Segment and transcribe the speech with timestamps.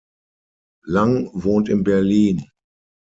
[0.87, 2.49] Lang wohnt in Berlin.